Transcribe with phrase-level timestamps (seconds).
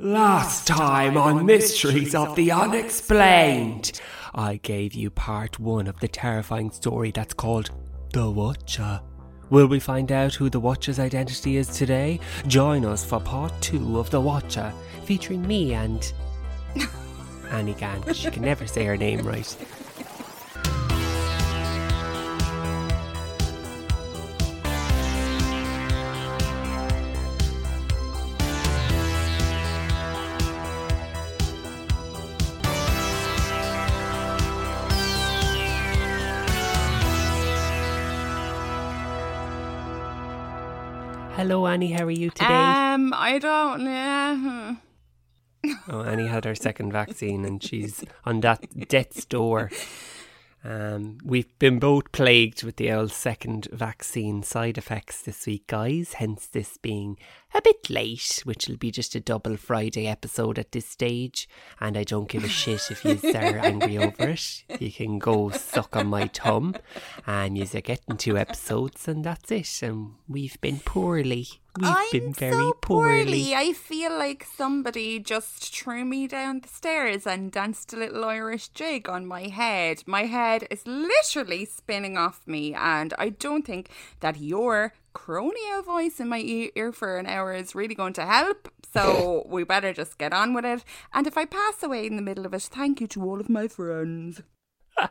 [0.00, 4.00] Last time on Mysteries of the Unexplained,
[4.34, 7.70] I gave you part one of the terrifying story that's called
[8.12, 9.00] The Watcher.
[9.50, 12.18] Will we find out who the Watcher's identity is today?
[12.48, 14.72] Join us for part two of The Watcher,
[15.04, 16.12] featuring me and.
[17.50, 19.56] Annie Gann, she can never say her name right.
[41.44, 42.46] Hello, Annie, how are you today?
[42.46, 44.76] Um, I don't know.
[45.88, 49.70] Oh, Annie had her second vaccine and she's on that death's door.
[50.64, 56.14] Um, we've been both plagued with the old second vaccine side effects this week, guys,
[56.14, 57.18] hence this being
[57.54, 61.48] a bit late, which will be just a double Friday episode at this stage.
[61.80, 64.64] And I don't give a shit if you are angry over it.
[64.80, 66.74] You can go suck on my thumb,
[67.26, 69.82] and you're getting two episodes, and that's it.
[69.82, 71.46] And we've been poorly.
[71.76, 73.24] We've I'm been very so poorly.
[73.24, 73.54] poorly.
[73.54, 78.68] I feel like somebody just threw me down the stairs and danced a little Irish
[78.68, 80.04] jig on my head.
[80.06, 83.88] My head is literally spinning off me, and I don't think
[84.20, 88.68] that your cronio voice in my ear for an hour is really going to help.
[88.92, 90.84] So we better just get on with it.
[91.12, 93.48] And if I pass away in the middle of it, thank you to all of
[93.48, 94.42] my friends.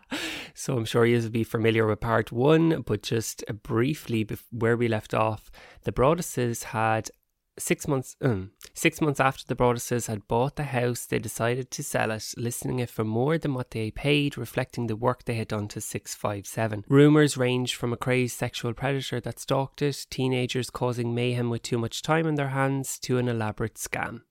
[0.56, 5.16] So I'm sure you'll be familiar with part one, but just briefly where we left
[5.16, 5.50] off,
[5.84, 7.10] the Broadduses had
[7.58, 8.16] six months.
[8.22, 12.34] Um, six months after the Broadduses had bought the house, they decided to sell it,
[12.38, 15.82] listing it for more than what they paid, reflecting the work they had done to
[15.82, 16.84] six five seven.
[16.88, 21.78] Rumors ranged from a crazed sexual predator that stalked it, teenagers causing mayhem with too
[21.78, 24.22] much time on their hands, to an elaborate scam.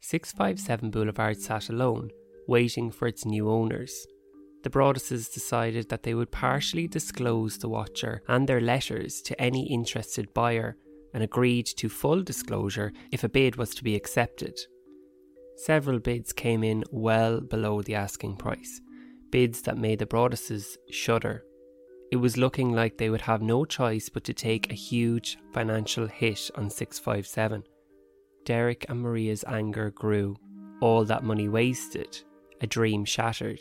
[0.00, 2.10] 657 Boulevard sat alone,
[2.48, 4.06] waiting for its new owners.
[4.64, 9.72] The Broadduses decided that they would partially disclose the Watcher and their letters to any
[9.72, 10.76] interested buyer
[11.14, 14.58] and agreed to full disclosure if a bid was to be accepted.
[15.56, 18.80] Several bids came in well below the asking price,
[19.30, 21.44] bids that made the Broadduses shudder.
[22.10, 26.06] It was looking like they would have no choice but to take a huge financial
[26.06, 27.64] hit on 657.
[28.44, 30.36] Derek and Maria's anger grew.
[30.80, 32.20] All that money wasted,
[32.60, 33.60] a dream shattered.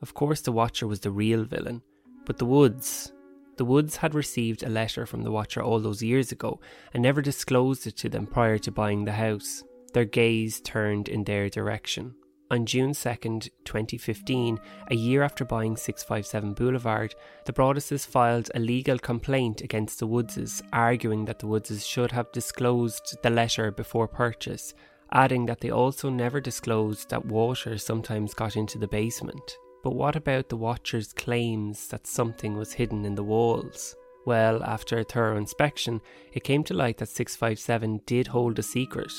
[0.00, 1.82] Of course, the Watcher was the real villain,
[2.24, 3.12] but the Woods.
[3.56, 6.60] The Woods had received a letter from the Watcher all those years ago
[6.92, 9.64] and never disclosed it to them prior to buying the house.
[9.94, 12.14] Their gaze turned in their direction.
[12.48, 18.98] On June 2nd, 2015, a year after buying 657 Boulevard, the Broadduses filed a legal
[18.98, 24.74] complaint against the Woodses, arguing that the Woodses should have disclosed the letter before purchase,
[25.10, 29.56] adding that they also never disclosed that water sometimes got into the basement.
[29.86, 33.94] But what about the Watcher's claims that something was hidden in the walls?
[34.24, 36.00] Well, after a thorough inspection,
[36.32, 39.12] it came to light that 657 did hold a secret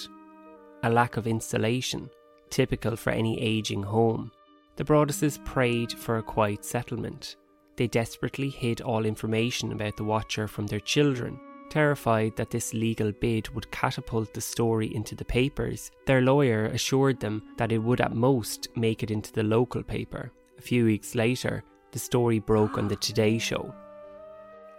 [0.84, 2.10] a lack of insulation,
[2.50, 4.30] typical for any aging home.
[4.76, 7.38] The Broadduses prayed for a quiet settlement.
[7.78, 11.40] They desperately hid all information about the Watcher from their children.
[11.70, 17.22] Terrified that this legal bid would catapult the story into the papers, their lawyer assured
[17.22, 20.34] them that it would at most make it into the local paper.
[20.58, 23.74] A few weeks later, the story broke on the Today Show.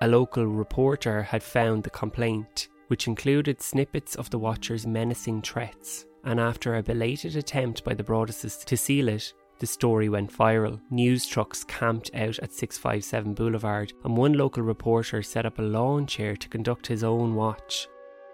[0.01, 6.07] A local reporter had found the complaint, which included snippets of the Watcher's menacing threats,
[6.25, 10.81] and after a belated attempt by the Broadduses to seal it, the story went viral.
[10.91, 16.07] News trucks camped out at 657 Boulevard, and one local reporter set up a lawn
[16.07, 17.89] chair to conduct his own watch.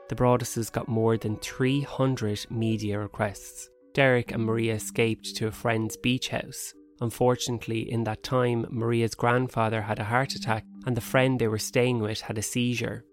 [0.08, 3.70] The Broadduses got more than 300 media requests.
[3.94, 6.74] Derek and Maria escaped to a friend's beach house.
[7.00, 11.58] Unfortunately, in that time, Maria's grandfather had a heart attack and the friend they were
[11.58, 13.04] staying with had a seizure.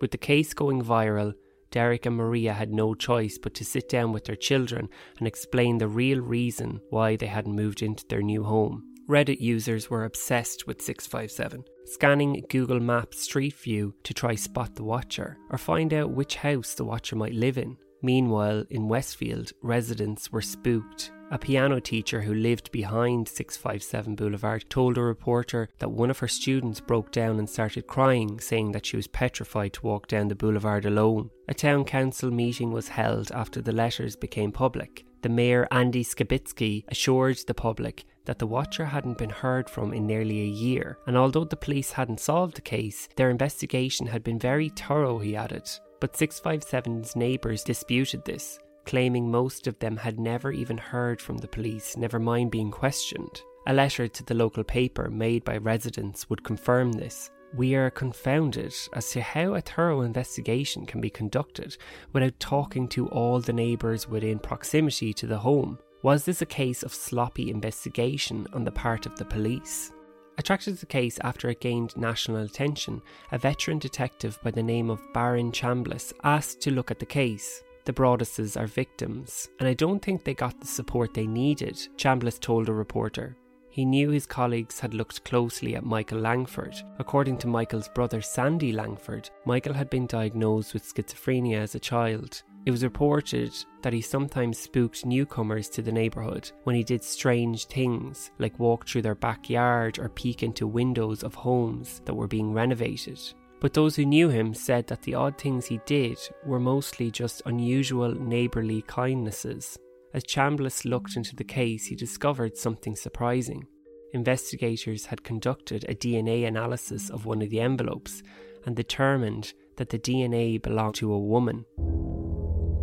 [0.00, 1.34] With the case going viral,
[1.70, 5.78] Derek and Maria had no choice but to sit down with their children and explain
[5.78, 8.84] the real reason why they hadn't moved into their new home.
[9.08, 14.84] Reddit users were obsessed with 657, scanning Google Maps Street View to try spot the
[14.84, 17.76] watcher or find out which house the watcher might live in.
[18.02, 24.98] Meanwhile, in Westfield, residents were spooked a piano teacher who lived behind 657 Boulevard told
[24.98, 28.96] a reporter that one of her students broke down and started crying, saying that she
[28.96, 31.30] was petrified to walk down the boulevard alone.
[31.48, 35.06] A town council meeting was held after the letters became public.
[35.22, 40.06] The mayor, Andy Skibitsky, assured the public that the watcher hadn't been heard from in
[40.06, 44.38] nearly a year, and although the police hadn't solved the case, their investigation had been
[44.38, 45.68] very thorough, he added.
[45.98, 51.48] But 657's neighbours disputed this claiming most of them had never even heard from the
[51.48, 53.42] police, never mind being questioned.
[53.66, 57.30] A letter to the local paper made by residents would confirm this.
[57.54, 61.76] We are confounded as to how a thorough investigation can be conducted
[62.12, 65.78] without talking to all the neighbours within proximity to the home.
[66.02, 69.92] Was this a case of sloppy investigation on the part of the police?
[70.38, 74.88] Attracted to the case after it gained national attention, a veteran detective by the name
[74.88, 77.62] of Baron Chambliss asked to look at the case.
[77.84, 82.38] The Broadduses are victims, and I don't think they got the support they needed, Chambliss
[82.38, 83.36] told a reporter.
[83.70, 86.76] He knew his colleagues had looked closely at Michael Langford.
[86.98, 92.42] According to Michael's brother Sandy Langford, Michael had been diagnosed with schizophrenia as a child.
[92.66, 97.64] It was reported that he sometimes spooked newcomers to the neighbourhood when he did strange
[97.64, 102.52] things, like walk through their backyard or peek into windows of homes that were being
[102.52, 103.18] renovated.
[103.62, 107.42] But those who knew him said that the odd things he did were mostly just
[107.46, 109.78] unusual neighbourly kindnesses.
[110.12, 113.68] As Chambliss looked into the case, he discovered something surprising.
[114.14, 118.24] Investigators had conducted a DNA analysis of one of the envelopes
[118.66, 121.64] and determined that the DNA belonged to a woman.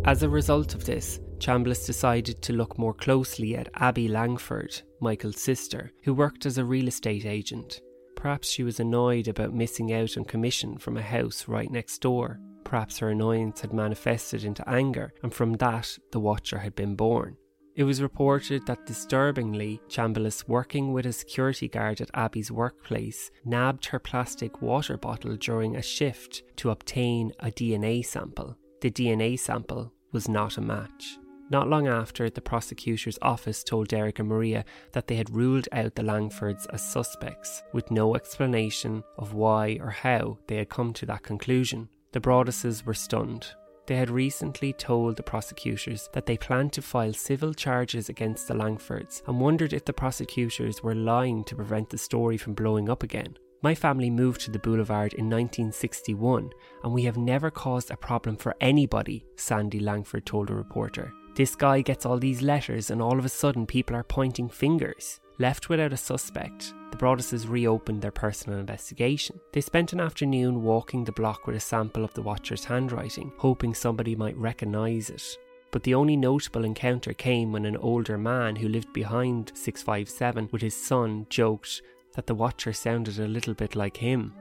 [0.06, 5.42] As a result of this, Chambliss decided to look more closely at Abby Langford, Michael's
[5.42, 7.82] sister, who worked as a real estate agent.
[8.20, 12.38] Perhaps she was annoyed about missing out on commission from a house right next door.
[12.64, 17.38] Perhaps her annoyance had manifested into anger, and from that, the Watcher had been born.
[17.76, 23.86] It was reported that disturbingly, Chambliss, working with a security guard at Abby's workplace, nabbed
[23.86, 28.54] her plastic water bottle during a shift to obtain a DNA sample.
[28.82, 31.16] The DNA sample was not a match.
[31.50, 35.96] Not long after, the prosecutor's office told Derek and Maria that they had ruled out
[35.96, 41.06] the Langfords as suspects, with no explanation of why or how they had come to
[41.06, 41.88] that conclusion.
[42.12, 43.48] The Broadduses were stunned.
[43.88, 48.54] They had recently told the prosecutors that they planned to file civil charges against the
[48.54, 53.02] Langfords and wondered if the prosecutors were lying to prevent the story from blowing up
[53.02, 53.36] again.
[53.62, 56.50] My family moved to the boulevard in 1961
[56.84, 61.12] and we have never caused a problem for anybody, Sandy Langford told a reporter.
[61.34, 65.20] This guy gets all these letters, and all of a sudden, people are pointing fingers.
[65.38, 69.40] Left without a suspect, the Broadduses reopened their personal investigation.
[69.52, 73.72] They spent an afternoon walking the block with a sample of the Watcher's handwriting, hoping
[73.72, 75.22] somebody might recognise it.
[75.70, 80.62] But the only notable encounter came when an older man who lived behind 657 with
[80.62, 81.80] his son joked
[82.14, 84.34] that the Watcher sounded a little bit like him.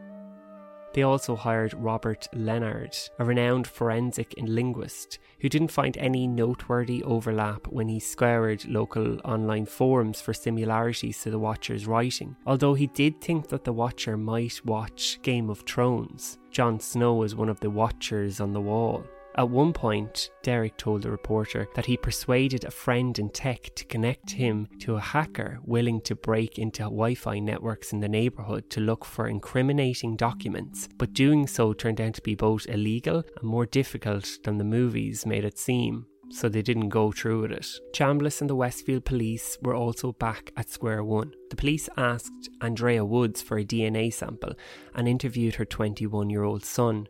[0.93, 7.67] They also hired Robert Leonard, a renowned forensic linguist, who didn't find any noteworthy overlap
[7.67, 13.21] when he scoured local online forums for similarities to the Watcher's writing, although he did
[13.21, 16.39] think that the Watcher might watch Game of Thrones.
[16.51, 19.05] Jon Snow is one of the Watchers on the wall.
[19.35, 23.85] At one point, Derek told the reporter that he persuaded a friend in tech to
[23.85, 28.69] connect him to a hacker willing to break into Wi Fi networks in the neighbourhood
[28.71, 33.49] to look for incriminating documents, but doing so turned out to be both illegal and
[33.49, 37.67] more difficult than the movies made it seem so they didn't go through with it.
[37.93, 41.33] Chambliss and the Westfield police were also back at square one.
[41.49, 44.53] The police asked Andrea Woods for a DNA sample
[44.95, 47.07] and interviewed her 21 year old son,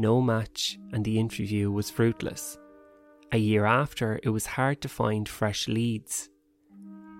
[0.00, 2.58] no match, and the interview was fruitless.
[3.32, 6.28] A year after, it was hard to find fresh leads.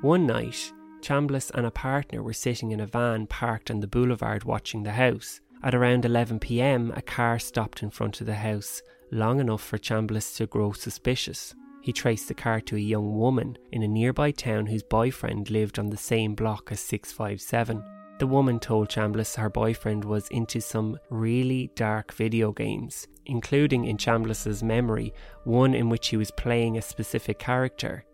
[0.01, 0.73] One night,
[1.03, 4.93] Chambliss and a partner were sitting in a van parked on the boulevard watching the
[4.93, 5.41] house.
[5.63, 8.83] At around 11 pm, a car stopped in front of the house,
[9.13, 11.55] long enough for Chambliss to grow suspicious.
[11.83, 15.79] He traced the car to a young woman in a nearby town whose boyfriend lived
[15.79, 17.83] on the same block as 657.
[18.21, 23.09] The woman told Chambliss her boyfriend was into some really dark video games.
[23.25, 25.13] including in Chambliss's memory
[25.45, 28.05] one in which he was playing a specific character,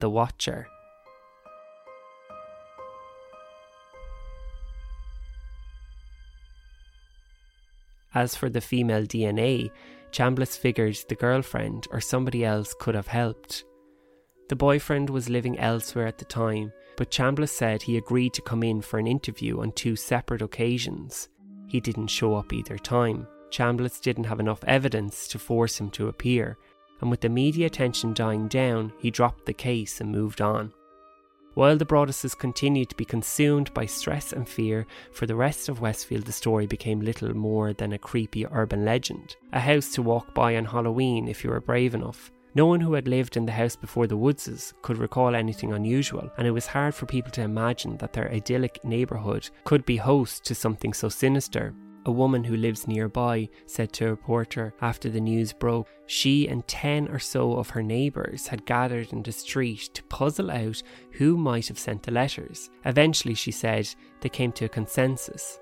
[0.00, 0.66] the Watcher.
[8.14, 9.70] As for the female DNA,
[10.12, 13.64] Chambliss figured the girlfriend or somebody else could have helped.
[14.48, 18.62] The boyfriend was living elsewhere at the time, but Chambliss said he agreed to come
[18.62, 21.28] in for an interview on two separate occasions.
[21.66, 23.26] He didn't show up either time.
[23.50, 26.58] Chambliss didn't have enough evidence to force him to appear,
[27.00, 30.72] and with the media attention dying down, he dropped the case and moved on.
[31.54, 35.80] While the Broadduses continued to be consumed by stress and fear, for the rest of
[35.80, 39.36] Westfield the story became little more than a creepy urban legend.
[39.52, 42.32] A house to walk by on Halloween if you were brave enough.
[42.56, 46.30] No one who had lived in the house before the Woodses could recall anything unusual,
[46.38, 50.44] and it was hard for people to imagine that their idyllic neighbourhood could be host
[50.44, 51.74] to something so sinister.
[52.06, 56.66] A woman who lives nearby said to a reporter after the news broke she and
[56.68, 60.82] 10 or so of her neighbours had gathered in the street to puzzle out
[61.12, 62.68] who might have sent the letters.
[62.84, 63.88] Eventually, she said,
[64.20, 65.58] they came to a consensus.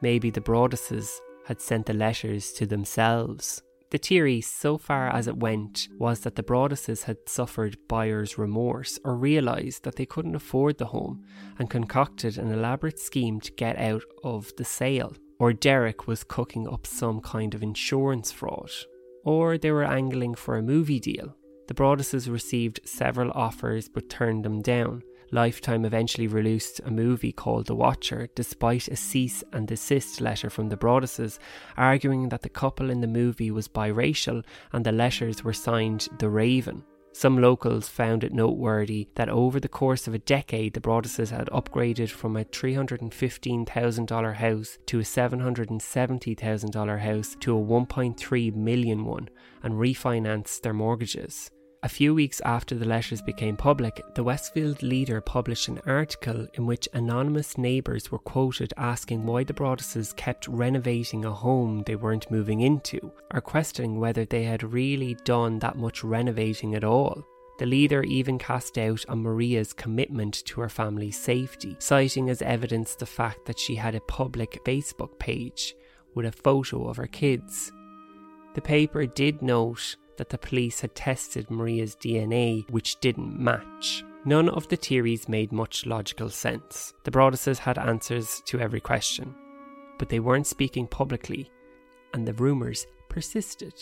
[0.00, 3.62] Maybe the Broadduses had sent the letters to themselves.
[3.90, 8.98] The theory, so far as it went, was that the Broadduses had suffered buyer's remorse
[9.04, 11.24] or realised that they couldn't afford the home
[11.58, 16.68] and concocted an elaborate scheme to get out of the sale or Derek was cooking
[16.68, 18.70] up some kind of insurance fraud,
[19.24, 21.34] or they were angling for a movie deal.
[21.68, 25.02] The Broadduses received several offers but turned them down.
[25.32, 30.68] Lifetime eventually released a movie called The Watcher, despite a cease and desist letter from
[30.68, 31.38] the Broadduses,
[31.76, 36.28] arguing that the couple in the movie was biracial and the letters were signed The
[36.28, 36.84] Raven.
[37.12, 41.48] Some locals found it noteworthy that over the course of a decade, the Broadduses had
[41.48, 49.30] upgraded from a $315,000 house to a $770,000 house to a 1.3 million one
[49.62, 51.50] and refinanced their mortgages.
[51.86, 56.66] A few weeks after the letters became public, the Westfield Leader published an article in
[56.66, 62.28] which anonymous neighbours were quoted asking why the Broadduses kept renovating a home they weren't
[62.28, 67.24] moving into, or questioning whether they had really done that much renovating at all.
[67.60, 72.96] The leader even cast doubt on Maria's commitment to her family's safety, citing as evidence
[72.96, 75.76] the fact that she had a public Facebook page
[76.16, 77.70] with a photo of her kids.
[78.54, 84.04] The paper did note that the police had tested Maria's DNA, which didn't match.
[84.24, 86.94] None of the theories made much logical sense.
[87.04, 89.34] The Broadduses had answers to every question,
[89.98, 91.50] but they weren't speaking publicly,
[92.12, 93.74] and the rumours persisted.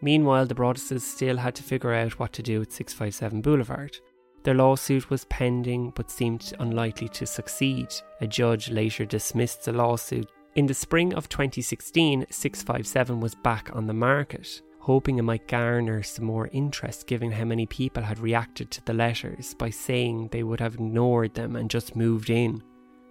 [0.00, 3.96] Meanwhile, the Broadduses still had to figure out what to do with 657 Boulevard.
[4.42, 7.88] Their lawsuit was pending but seemed unlikely to succeed.
[8.20, 10.30] A judge later dismissed the lawsuit.
[10.54, 16.02] In the spring of 2016, 657 was back on the market hoping it might garner
[16.02, 20.42] some more interest given how many people had reacted to the letters by saying they
[20.42, 22.62] would have ignored them and just moved in.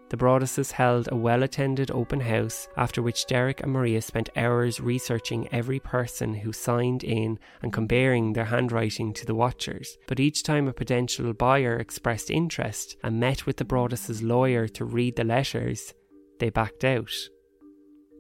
[0.10, 4.80] The Broadduses held a well attended open house, after which Derek and Maria spent hours
[4.80, 10.00] researching every person who signed in and comparing their handwriting to the Watchers.
[10.08, 14.84] But each time a potential buyer expressed interest and met with the Broadduses' lawyer to
[14.84, 15.94] read the letters,
[16.40, 17.14] they backed out.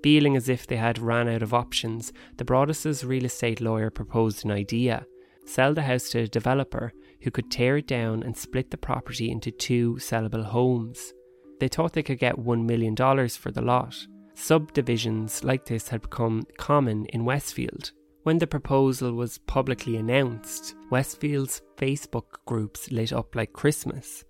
[0.03, 4.45] Feeling as if they had ran out of options, the Broadduses' real estate lawyer proposed
[4.45, 5.05] an idea
[5.47, 9.31] sell the house to a developer who could tear it down and split the property
[9.31, 11.13] into two sellable homes.
[11.59, 12.95] They thought they could get $1 million
[13.29, 13.95] for the lot.
[14.35, 17.91] Subdivisions like this had become common in Westfield.
[18.23, 24.25] When the proposal was publicly announced, Westfield's Facebook groups lit up like Christmas.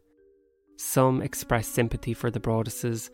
[0.78, 3.10] Some expressed sympathy for the Broadduses,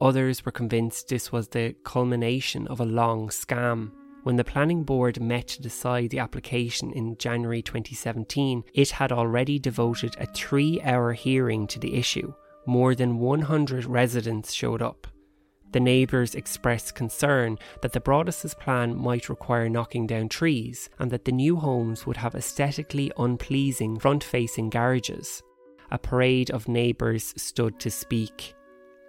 [0.00, 3.90] Others were convinced this was the culmination of a long scam.
[4.22, 9.58] When the planning board met to decide the application in January 2017, it had already
[9.58, 12.32] devoted a three hour hearing to the issue.
[12.66, 15.06] More than 100 residents showed up.
[15.72, 21.24] The neighbours expressed concern that the Broadduses' plan might require knocking down trees and that
[21.24, 25.42] the new homes would have aesthetically unpleasing front facing garages.
[25.90, 28.54] A parade of neighbours stood to speak.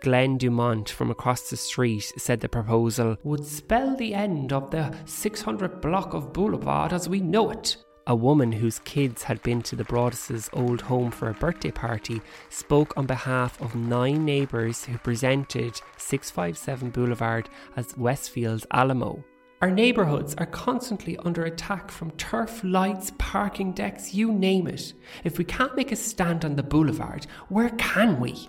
[0.02, 4.96] Glenn Dumont from across the street said the proposal would spell the end of the
[5.06, 7.78] 600 block of Boulevard as we know it.
[8.08, 12.22] A woman whose kids had been to the Broadduses' old home for a birthday party
[12.50, 19.24] spoke on behalf of nine neighbours who presented 657 Boulevard as Westfield's Alamo.
[19.62, 24.94] Our neighbourhoods are constantly under attack from turf, lights, parking decks, you name it.
[25.26, 28.48] If we can't make a stand on the boulevard, where can we?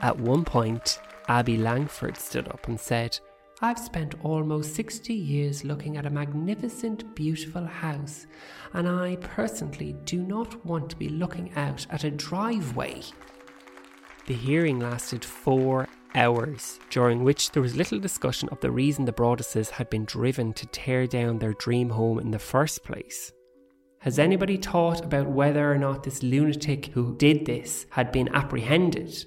[0.00, 3.18] At one point, Abby Langford stood up and said,
[3.62, 8.26] I've spent almost 60 years looking at a magnificent, beautiful house,
[8.74, 13.00] and I personally do not want to be looking out at a driveway.
[14.26, 19.12] The hearing lasted four hours, during which there was little discussion of the reason the
[19.12, 23.32] Broadduses had been driven to tear down their dream home in the first place.
[24.00, 29.24] Has anybody thought about whether or not this lunatic who did this had been apprehended?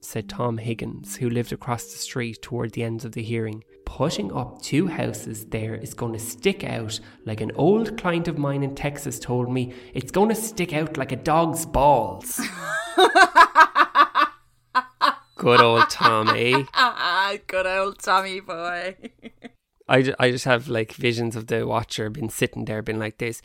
[0.00, 3.64] Said Tom Higgins, who lived across the street toward the end of the hearing.
[3.84, 8.38] Putting up two houses there is going to stick out like an old client of
[8.38, 12.40] mine in Texas told me, it's going to stick out like a dog's balls.
[15.36, 16.66] Good old Tommy.
[17.46, 18.96] Good old Tommy boy.
[19.90, 23.42] I, I just have like visions of the watcher been sitting there been like this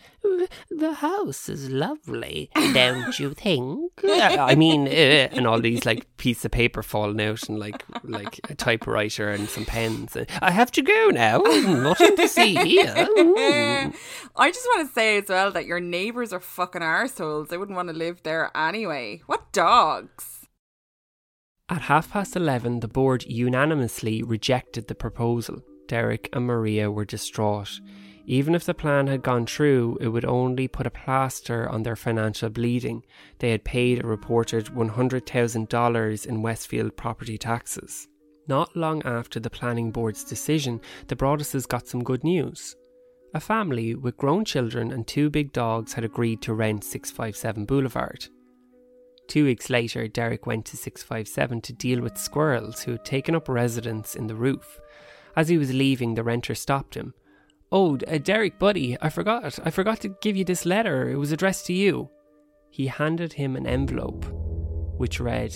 [0.69, 3.91] the house is lovely don't you think?
[4.03, 8.39] I mean uh, and all these like pieces of paper falling out and like like
[8.49, 10.15] a typewriter and some pens.
[10.41, 11.39] I have to go now.
[11.39, 12.93] Nothing to see here
[14.37, 17.51] i just want to say as well that your neighbours are fucking arseholes.
[17.51, 19.23] I wouldn't want to live there anyway.
[19.25, 20.45] What dogs?
[21.69, 27.79] At half past 11 the board unanimously rejected the proposal Derek and Maria were distraught.
[28.27, 31.95] Even if the plan had gone through, it would only put a plaster on their
[31.95, 33.03] financial bleeding.
[33.39, 38.07] They had paid a reported $100,000 in Westfield property taxes.
[38.47, 42.75] Not long after the planning board's decision, the Broadduses got some good news.
[43.33, 48.27] A family with grown children and two big dogs had agreed to rent 657 Boulevard.
[49.27, 53.49] Two weeks later, Derek went to 657 to deal with squirrels who had taken up
[53.49, 54.79] residence in the roof.
[55.35, 57.13] As he was leaving, the renter stopped him.
[57.71, 59.59] Oh, uh, Derek, buddy, I forgot.
[59.65, 61.09] I forgot to give you this letter.
[61.09, 62.09] It was addressed to you.
[62.69, 64.25] He handed him an envelope,
[64.97, 65.55] which read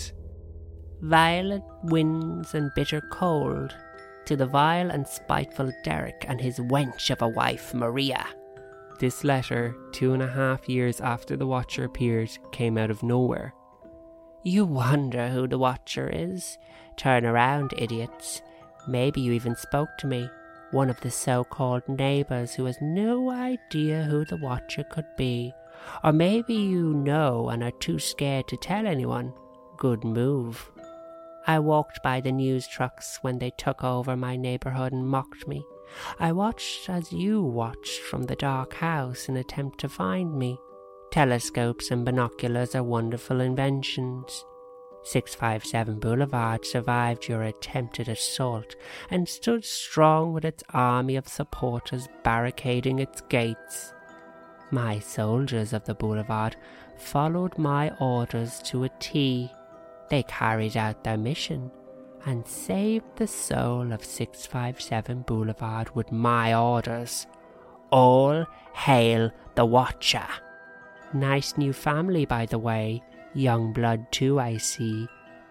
[1.00, 3.74] Violent winds and bitter cold
[4.26, 8.26] to the vile and spiteful Derek and his wench of a wife, Maria.
[8.98, 13.54] This letter, two and a half years after the Watcher appeared, came out of nowhere.
[14.44, 16.58] You wonder who the Watcher is?
[16.98, 18.42] Turn around, idiots.
[18.86, 20.28] Maybe you even spoke to me,
[20.70, 25.52] one of the so called neighbours who has no idea who the watcher could be.
[26.04, 29.32] Or maybe you know and are too scared to tell anyone.
[29.76, 30.70] Good move.
[31.46, 35.64] I walked by the news trucks when they took over my neighbourhood and mocked me.
[36.18, 40.58] I watched as you watched from the dark house in attempt to find me.
[41.10, 44.44] Telescopes and binoculars are wonderful inventions.
[45.02, 48.76] 657 Boulevard survived your attempted assault
[49.10, 53.94] and stood strong with its army of supporters barricading its gates.
[54.70, 56.56] My soldiers of the boulevard
[56.96, 59.50] followed my orders to a T.
[60.10, 61.70] They carried out their mission
[62.26, 67.26] and saved the soul of 657 Boulevard with my orders.
[67.90, 70.28] All hail the Watcher!
[71.12, 73.02] Nice new family, by the way
[73.34, 75.08] Young blood, too, I see.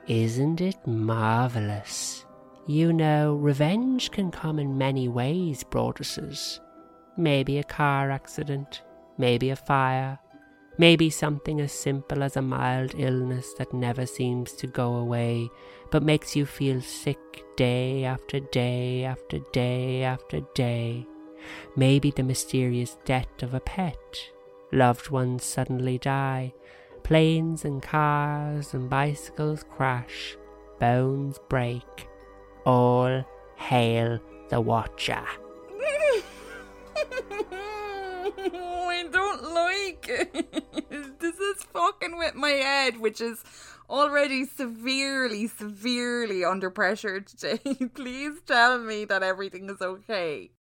[0.08, 2.26] Isn't it marvellous?
[2.68, 6.60] You know, revenge can come in many ways, Broadduses.
[7.18, 8.82] Maybe a car accident,
[9.18, 10.20] maybe a fire,
[10.78, 15.50] maybe something as simple as a mild illness that never seems to go away,
[15.92, 17.18] but makes you feel sick
[17.58, 21.06] day after day after day after day.
[21.76, 23.98] Maybe the mysterious death of a pet.
[24.72, 26.54] Loved ones suddenly die,
[27.10, 30.38] Planes and cars and bicycles crash,
[30.80, 32.08] bones break.
[32.68, 34.20] All hail
[34.50, 35.26] the Watcher.
[38.38, 40.06] I don't like.
[41.20, 43.44] This is fucking with my head, which is
[43.90, 47.58] already severely, severely under pressure today.
[47.96, 50.52] Please tell me that everything is okay.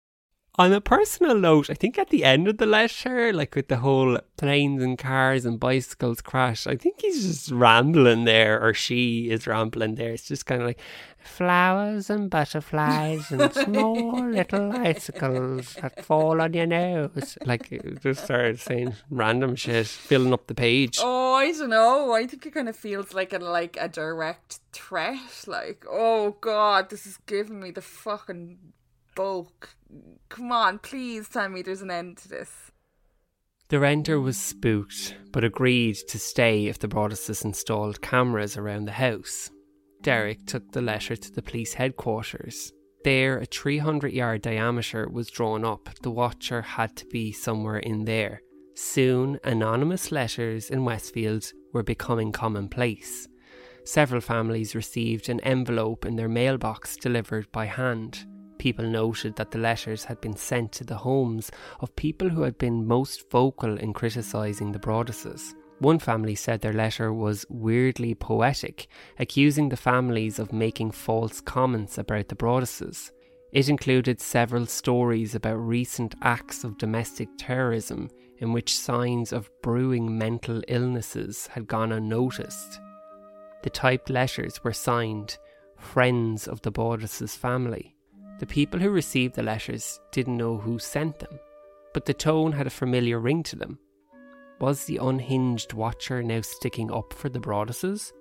[0.61, 3.77] On a personal note, I think at the end of the letter, like with the
[3.77, 9.31] whole planes and cars and bicycles crash, I think he's just rambling there, or she
[9.31, 10.11] is rambling there.
[10.11, 10.81] It's just kind of like
[11.21, 17.39] flowers and butterflies and small little icicles that fall on your nose.
[17.45, 17.71] Like,
[18.03, 20.99] just started saying random shit, filling up the page.
[21.01, 22.11] Oh, I don't know.
[22.11, 25.45] I think it kind of feels like a like a direct threat.
[25.47, 28.59] Like, oh god, this is giving me the fucking
[29.19, 29.71] bulk.
[30.29, 32.71] Come on, please tell me there's an end to this.
[33.69, 38.93] The renter was spooked, but agreed to stay if the Broadduses installed cameras around the
[38.93, 39.51] house.
[40.03, 42.73] Derek took the letter to the police headquarters.
[43.03, 45.89] There, a 300 yard diameter was drawn up.
[46.03, 48.41] The watcher had to be somewhere in there.
[48.77, 53.27] Soon, anonymous letters in Westfield were becoming commonplace.
[53.85, 58.28] Several families received an envelope in their mailbox delivered by hand.
[58.59, 62.59] People noted that the letters had been sent to the homes of people who had
[62.59, 65.55] been most vocal in criticising the Broaddus's.
[65.79, 71.99] One family said their letter was weirdly poetic, accusing the families of making false comments
[71.99, 73.13] about the Broaddus's.
[73.53, 80.19] It included several stories about recent acts of domestic terrorism in which signs of brewing
[80.19, 82.81] mental illnesses had gone unnoticed.
[83.63, 85.39] The typed letters were signed
[85.77, 87.95] Friends of the Broaddus's family.
[88.39, 91.41] The people who received the letters didn't know who sent them,
[91.93, 93.79] but the tone had a familiar ring to them.
[94.61, 98.13] Was the unhinged watcher now sticking up for the Broadduses?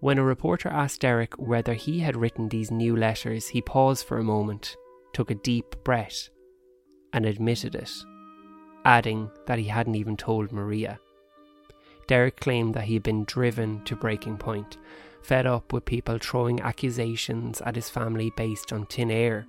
[0.00, 4.18] When a reporter asked Derek whether he had written these new letters, he paused for
[4.18, 4.76] a moment,
[5.12, 6.28] took a deep breath,
[7.12, 7.90] and admitted it,
[8.84, 11.00] adding that he hadn't even told Maria.
[12.06, 14.78] Derek claimed that he had been driven to breaking point
[15.22, 19.46] fed up with people throwing accusations at his family based on thin air.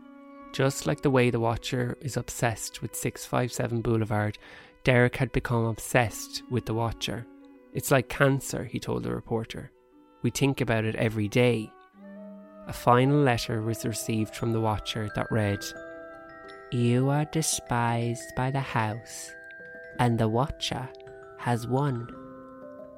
[0.52, 4.38] Just like the way the Watcher is obsessed with 657 Boulevard,
[4.84, 7.26] Derek had become obsessed with the Watcher.
[7.74, 9.72] It's like cancer, he told the reporter.
[10.22, 11.72] We think about it every day.
[12.68, 15.64] A final letter was received from the Watcher that read
[16.72, 19.32] You are despised by the house,
[20.00, 20.90] and the Watcher
[21.38, 22.10] has won.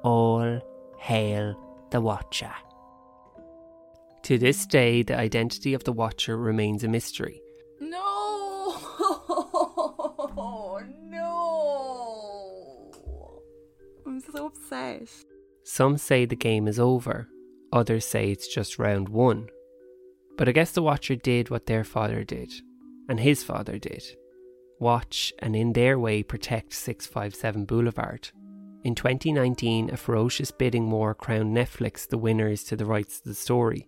[0.02, 0.60] All
[0.98, 1.54] hail
[1.92, 2.52] the Watcher.
[4.22, 7.42] To this day, the identity of the Watcher remains a mystery.
[7.80, 8.76] No!
[11.10, 12.92] no!
[14.06, 15.08] I'm so upset.
[15.64, 17.28] Some say the game is over,
[17.72, 19.50] others say it's just round one.
[20.38, 22.50] But I guess the Watcher did what their father did,
[23.08, 24.02] and his father did
[24.82, 28.30] watch and in their way protect 657 Boulevard.
[28.84, 33.34] In 2019, a ferocious bidding war crowned Netflix the winners to the rights to the
[33.34, 33.86] story.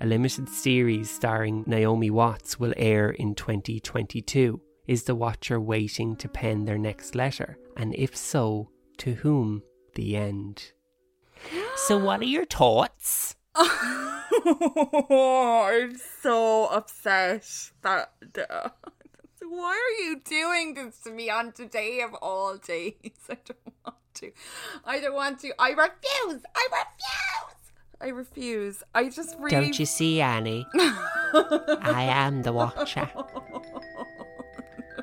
[0.00, 4.60] A limited series starring Naomi Watts will air in 2022.
[4.86, 7.56] Is the Watcher waiting to pen their next letter?
[7.78, 9.62] And if so, to whom?
[9.94, 10.72] The end.
[11.76, 13.36] So, what are your thoughts?
[13.54, 17.46] I'm so upset
[17.80, 18.10] that.
[19.48, 22.94] Why are you doing this to me on today of all days?
[23.30, 24.32] I don't want to.
[24.84, 25.52] I don't want to.
[25.58, 26.42] I refuse.
[26.54, 27.72] I refuse.
[28.00, 28.82] I refuse.
[28.94, 29.50] I just really.
[29.50, 30.66] Don't you see, Annie?
[30.74, 33.10] I am the Watcher.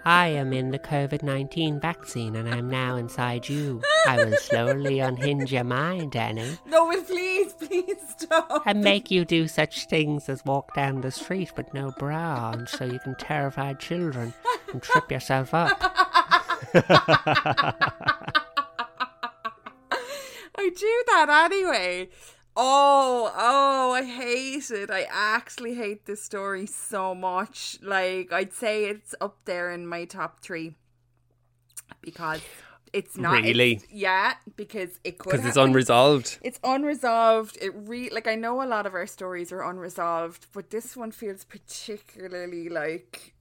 [0.05, 3.81] I am in the COVID 19 vaccine and I'm now inside you.
[4.07, 6.57] I will slowly unhinge your mind, Annie.
[6.65, 8.63] No, please, please stop.
[8.65, 12.67] And make you do such things as walk down the street with no bra on
[12.67, 14.33] so you can terrify children
[14.71, 15.79] and trip yourself up.
[16.73, 17.73] I
[20.69, 22.09] do that anyway.
[22.55, 24.89] Oh, oh, I hate it.
[24.91, 27.77] I actually hate this story so much.
[27.81, 30.75] Like, I'd say it's up there in my top three
[32.01, 32.41] because
[32.93, 33.73] it's not Really?
[33.73, 36.39] it's- yeah, because it could Because it's unresolved.
[36.41, 37.57] It's unresolved.
[37.61, 41.11] It re like I know a lot of our stories are unresolved, but this one
[41.11, 43.33] feels particularly like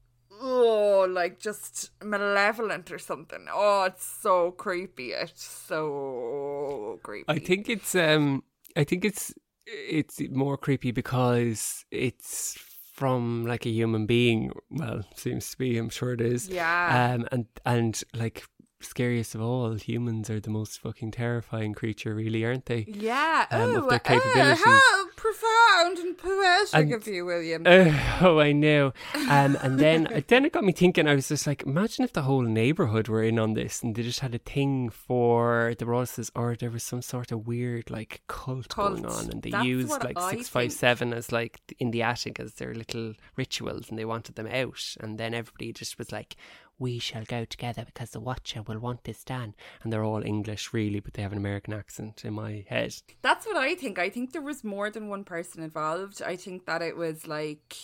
[0.43, 3.47] oh, like just malevolent or something.
[3.53, 5.13] Oh, it's so creepy.
[5.13, 7.25] It's so creepy.
[7.29, 8.45] I think it's um
[8.77, 9.35] I think it's
[9.67, 12.59] it's more creepy because it's
[12.93, 14.51] from like a human being.
[14.71, 16.49] Well, seems to be, I'm sure it is.
[16.49, 17.15] Yeah.
[17.15, 18.45] Um and and like
[18.81, 22.87] scariest of all, humans are the most fucking terrifying creature really, aren't they?
[22.89, 23.47] Yeah.
[23.51, 27.67] um, of oh, their uh, how profound and poetic And- of you, William.
[27.67, 28.93] Uh, oh, I know.
[29.29, 31.07] Um, and then then it got me thinking.
[31.07, 34.03] I was just like, imagine if the whole neighborhood were in on this, and they
[34.03, 38.23] just had a thing for the Rosses, or there was some sort of weird like
[38.29, 41.91] cult, going on, and they That's used like I six five seven as like in
[41.91, 45.99] the attic as their little rituals, and they wanted them out, and then everybody just
[45.99, 46.37] was like.
[46.81, 49.55] We shall go together because the Watcher will want this done.
[49.83, 52.95] And they're all English, really, but they have an American accent in my head.
[53.21, 53.99] That's what I think.
[53.99, 56.23] I think there was more than one person involved.
[56.23, 57.77] I think that it was like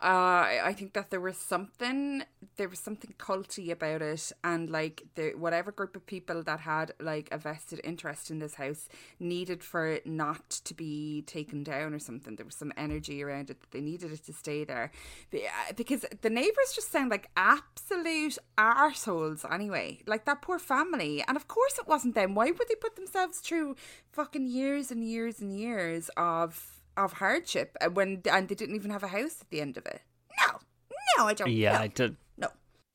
[0.00, 2.22] uh I think that there was something
[2.56, 6.92] there was something culty about it and like the whatever group of people that had
[7.00, 11.94] like a vested interest in this house needed for it not to be taken down
[11.94, 12.36] or something.
[12.36, 14.92] There was some energy around it that they needed it to stay there.
[15.34, 15.38] Uh,
[15.76, 20.00] Because the neighbours just sound like absolute arseholes anyway.
[20.06, 21.24] Like that poor family.
[21.26, 22.34] And of course it wasn't them.
[22.36, 23.74] Why would they put themselves through
[24.12, 28.90] fucking years and years and years of of hardship uh, when and they didn't even
[28.90, 30.02] have a house at the end of it?
[30.46, 30.58] No.
[31.18, 31.78] No, I don't Yeah, no.
[31.78, 32.16] I did.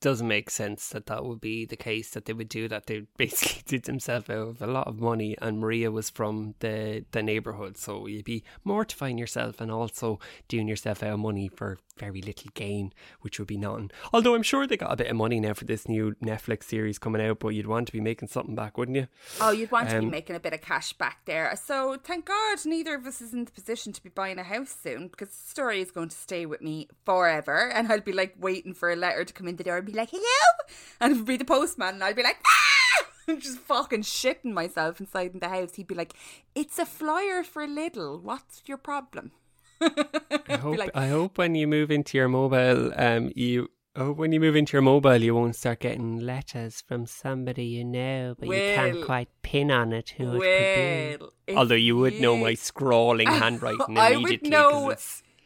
[0.04, 2.88] Doesn't make sense that that would be the case that they would do that.
[2.88, 7.06] They basically did themselves out of a lot of money, and Maria was from the
[7.12, 11.78] the neighborhood, so you'd be mortifying yourself and also doing yourself out of money for
[11.98, 13.92] very little gain, which would be none.
[14.12, 16.98] Although I'm sure they got a bit of money now for this new Netflix series
[16.98, 19.08] coming out, but you'd want to be making something back, wouldn't you?
[19.40, 21.56] Oh, you'd want to be Um, making a bit of cash back there.
[21.56, 24.76] So thank God neither of us is in the position to be buying a house
[24.84, 27.70] soon because the story is going to stay with me forever.
[27.70, 30.10] And I'll be like waiting for a letter to come in the door be like,
[30.12, 30.68] hello.
[31.00, 31.96] And it would be the postman.
[31.96, 33.06] And I'd be like, ah!
[33.28, 35.76] I'm just fucking shitting myself inside in the house.
[35.76, 36.14] He'd be like,
[36.56, 38.22] it's a flyer for Lidl.
[38.22, 39.32] What's your problem?
[39.82, 43.70] I hope, I hope when you move into your mobile, um, you.
[43.96, 47.66] I hope when you move into your mobile, you won't start getting letters from somebody
[47.66, 51.56] you know, but you can't quite pin on it who it could be.
[51.56, 54.50] Although you would know my scrawling handwriting I immediately.
[54.50, 54.96] would know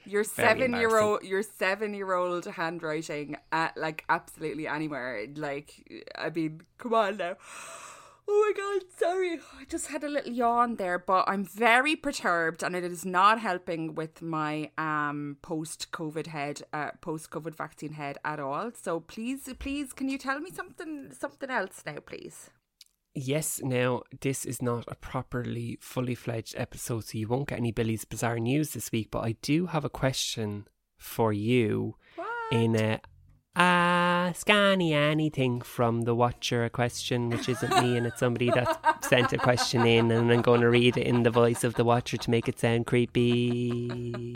[0.07, 5.27] your seven year old your seven year old handwriting at like absolutely anywhere.
[5.35, 7.35] Like I mean, come on now.
[8.29, 9.39] Oh my god, sorry.
[9.57, 13.39] I just had a little yawn there, but I'm very perturbed and it is not
[13.39, 18.71] helping with my um post COVID head uh post COVID vaccine head at all.
[18.73, 22.49] So please please can you tell me something something else now, please?
[23.13, 27.71] Yes, now this is not a properly fully fledged episode, so you won't get any
[27.71, 30.67] Billy's Bizarre News this week, but I do have a question
[30.97, 31.95] for you
[32.51, 32.93] in a
[33.55, 33.67] uh,
[34.27, 39.03] Ask Annie anything from the Watcher a question, which isn't me, and it's somebody that
[39.03, 41.85] sent a question in, and I'm going to read it in the voice of the
[41.85, 44.35] Watcher to make it sound creepy.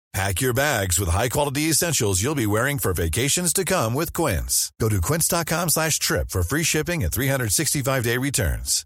[0.13, 4.73] Pack your bags with high-quality essentials you'll be wearing for vacations to come with Quince.
[4.77, 8.85] Go to quince.com slash trip for free shipping and 365-day returns.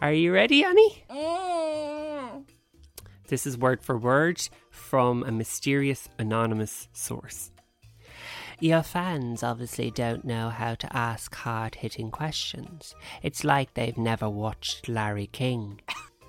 [0.00, 1.04] Are you ready, Annie?
[1.10, 2.44] Mm.
[3.28, 4.40] This is word for word
[4.70, 7.50] from a mysterious anonymous source.
[8.60, 12.94] Your fans obviously don't know how to ask hard hitting questions.
[13.24, 15.80] It's like they've never watched Larry King.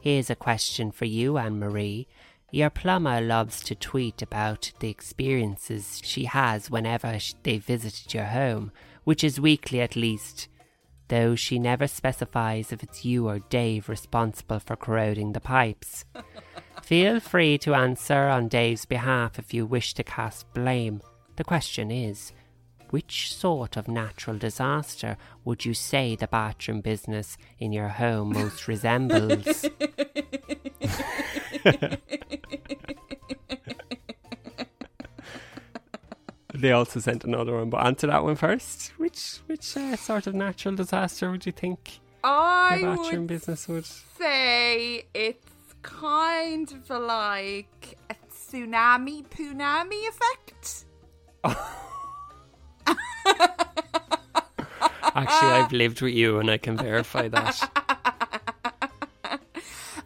[0.04, 2.10] Here's a question for you, Anne Marie.
[2.52, 8.74] Your plumber loves to tweet about the experiences she has whenever they visited your home,
[9.06, 10.50] which is weekly at least,
[11.08, 16.04] though she never specifies if it's you or Dave responsible for corroding the pipes.
[16.84, 21.02] Feel free to answer on Dave's behalf if you wish to cast blame.
[21.38, 22.34] The question is
[22.94, 28.68] which sort of natural disaster would you say the bathroom business in your home most
[28.68, 29.66] resembles?
[36.54, 38.94] they also sent another one, but answer that one first.
[38.98, 43.68] Which which uh, sort of natural disaster would you think I your bathroom would business
[43.68, 43.88] would?
[44.20, 50.86] say it's kind of like a tsunami punami effect.
[55.16, 57.70] Actually, I've lived with you, and I can verify that.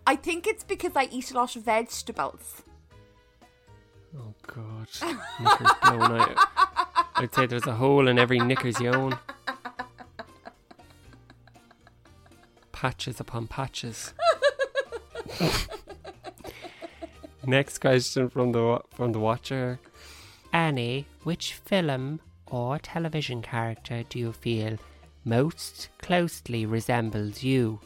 [0.05, 2.63] I think it's because I eat a lot of vegetables.
[4.17, 4.87] Oh God,
[5.39, 6.37] knickers blown out.
[7.15, 9.17] I'd say there's a hole in every knickers you own.
[12.71, 14.13] Patches upon patches.
[17.45, 19.79] Next question from the from the watcher.
[20.53, 22.19] Annie, which film
[22.51, 24.77] or television character do you feel
[25.25, 27.79] most closely resembles you?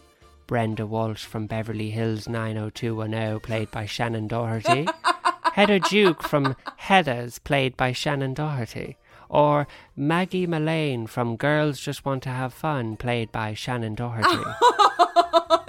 [0.47, 4.87] Brenda Walsh from Beverly Hills 90210, played by Shannen Doherty.
[5.53, 8.97] Heather Duke from Heathers, played by Shannen Doherty.
[9.29, 14.27] Or Maggie Malene from Girls Just Want to Have Fun, played by Shannen Doherty.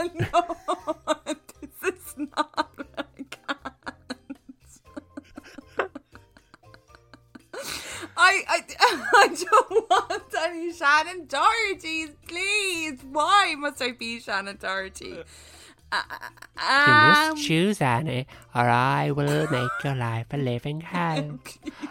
[0.05, 0.57] Oh no,
[1.83, 2.72] this is not.
[8.93, 13.01] I, I, I don't want any Shannen Doherty's, please.
[13.11, 15.23] Why must I be Shannen Doherty?
[15.91, 16.03] Uh,
[16.87, 21.39] You um, must choose Annie, or I will make your life a living hell.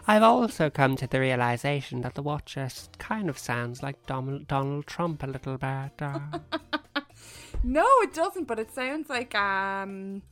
[0.08, 4.48] I've also come to the realization that the Watcher s- kind of sounds like Donald,
[4.48, 6.02] Donald Trump a little bit.
[6.02, 6.20] uh.
[7.64, 8.46] No, it doesn't.
[8.48, 10.24] But it sounds like um,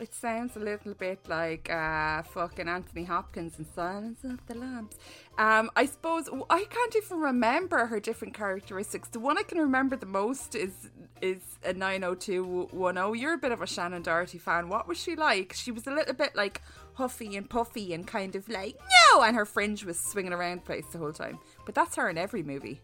[0.00, 4.96] it sounds a little bit like uh, fucking Anthony Hopkins in Silence of the Lambs.
[5.36, 9.08] Um, I suppose I can't even remember her different characteristics.
[9.08, 13.12] The one I can remember the most is is a nine hundred two one zero.
[13.12, 14.68] You're a bit of a Shannen Doherty fan.
[14.68, 15.52] What was she like?
[15.52, 16.62] She was a little bit like
[16.94, 18.76] huffy and puffy and kind of like
[19.12, 21.38] no, and her fringe was swinging around the place the whole time.
[21.66, 22.80] But that's her in every movie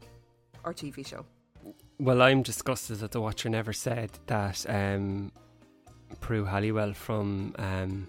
[0.65, 1.25] or TV show.
[1.99, 5.31] Well, I'm disgusted that the Watcher never said that um,
[6.21, 8.09] Prue Halliwell from um,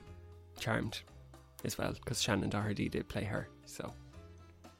[0.59, 1.01] Charmed
[1.63, 3.47] as well, because Shannen Doherty did play her.
[3.65, 3.93] So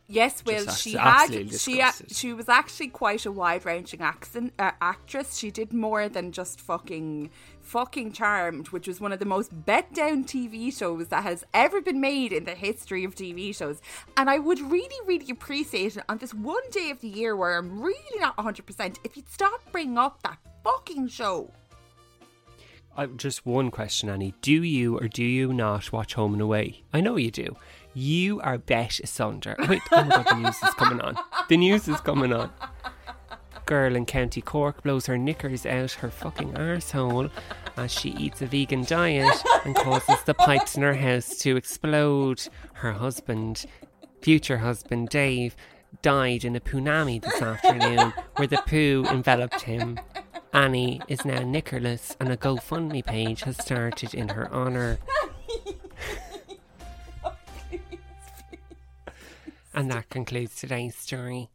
[0.08, 1.28] Yes, well, Just She had
[1.60, 5.36] she she was actually quite a wide-ranging accent uh, actress.
[5.36, 9.92] She did more than just fucking fucking Charmed, which was one of the most bet
[9.96, 13.82] down TV shows that has ever been made in the history of TV shows.
[14.16, 17.58] And I would really, really appreciate it on this one day of the year where
[17.58, 21.52] I'm really not 100% if you'd stop bringing up that fucking show.
[22.98, 24.34] I, just one question, Annie.
[24.42, 26.84] Do you or do you not watch Home and Away?
[26.94, 27.58] I know you do.
[27.94, 29.56] You are bet asunder.
[29.68, 31.18] Wait, oh my god, the news is coming on.
[31.50, 32.52] The news is coming on.
[33.66, 37.32] Girl in County Cork blows her knickers out her fucking arsehole
[37.78, 42.48] as she eats a vegan diet and causes the pipes in her house to explode.
[42.74, 43.66] Her husband,
[44.22, 45.56] future husband Dave,
[46.02, 50.00] died in a punami this afternoon where the poo enveloped him.
[50.56, 55.00] Annie is now knickerless and a GoFundMe page has started in her honour.
[57.26, 57.34] Oh,
[59.74, 61.50] and that concludes today's story.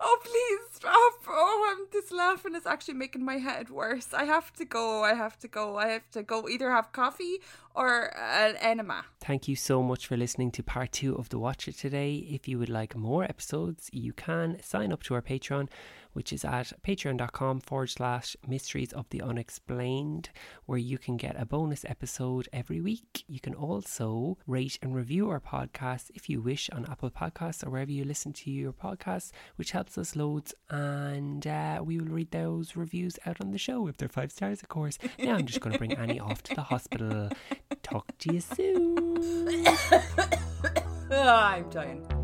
[0.00, 1.12] Oh, please stop.
[1.28, 4.14] Oh, I'm this laughing is actually making my head worse.
[4.14, 5.02] I have to go.
[5.02, 5.76] I have to go.
[5.76, 7.40] I have to go either have coffee
[7.74, 9.04] or an enema.
[9.20, 12.14] Thank you so much for listening to part two of The Watcher today.
[12.30, 15.68] If you would like more episodes, you can sign up to our Patreon,
[16.14, 20.30] which is at patreon.com forward slash mysteries of the unexplained,
[20.66, 23.24] where you can get a bonus episode every week.
[23.28, 27.70] You can also rate and review our podcast if you wish on Apple Podcasts or
[27.70, 30.54] wherever you listen to your podcasts, which helps us loads.
[30.70, 34.62] And uh, we will read those reviews out on the show if they're five stars,
[34.62, 34.98] of course.
[35.18, 37.28] Now I'm just going to bring Annie off to the hospital.
[37.82, 39.66] Talk to you soon.
[41.16, 42.23] Ah, I'm dying.